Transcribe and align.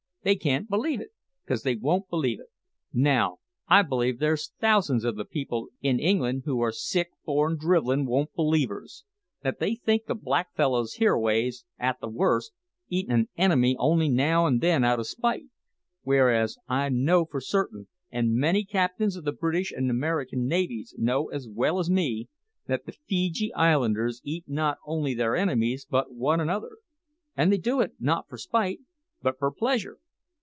They 0.23 0.35
can't 0.35 0.69
believe 0.69 1.01
it, 1.01 1.09
'cause 1.47 1.63
they 1.63 1.75
won't 1.75 2.07
believe 2.07 2.39
it. 2.39 2.45
Now, 2.93 3.39
I 3.67 3.81
believe 3.81 4.19
there's 4.19 4.51
thousands 4.61 5.03
o' 5.03 5.11
the 5.11 5.25
people 5.25 5.69
in 5.81 5.99
England 5.99 6.43
who 6.45 6.59
are 6.59 6.71
sich 6.71 7.07
born 7.25 7.57
drivellin' 7.57 8.05
won't 8.05 8.31
believers 8.35 9.03
that 9.41 9.57
they 9.57 9.73
think 9.73 10.05
the 10.05 10.13
black 10.13 10.53
fellows 10.55 10.97
hereaways, 10.99 11.65
at 11.79 11.99
the 12.01 12.07
worst, 12.07 12.51
eat 12.87 13.09
an 13.09 13.29
enemy 13.35 13.75
only 13.79 14.09
now 14.09 14.45
an' 14.45 14.59
then 14.59 14.83
out 14.83 14.99
o' 14.99 15.01
spite; 15.01 15.45
whereas 16.03 16.55
I 16.67 16.89
know 16.89 17.25
for 17.25 17.41
certain, 17.41 17.87
and 18.11 18.35
many 18.35 18.63
captains 18.63 19.15
of 19.15 19.23
the 19.23 19.31
British 19.31 19.71
and 19.71 19.89
American 19.89 20.45
navies 20.47 20.93
know 20.99 21.31
as 21.31 21.47
well 21.49 21.79
as 21.79 21.89
me, 21.89 22.29
that 22.67 22.85
the 22.85 22.91
Feejee 22.93 23.51
Islanders 23.55 24.21
eat 24.23 24.43
not 24.47 24.77
only 24.85 25.15
their 25.15 25.35
enemies 25.35 25.87
but 25.89 26.13
one 26.13 26.39
another 26.39 26.77
and 27.35 27.51
they 27.51 27.57
do 27.57 27.81
it 27.81 27.93
not 27.99 28.29
for 28.29 28.37
spite, 28.37 28.81
but 29.23 29.39
for 29.39 29.51
pleasure. 29.51 29.97